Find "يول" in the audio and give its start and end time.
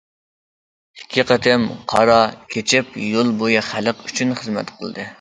3.13-3.33